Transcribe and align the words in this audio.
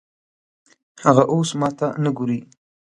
هغه 1.05 1.23
اوس 1.31 1.49
ماته 1.59 1.87
نه 2.03 2.09
ګوري 2.17 2.39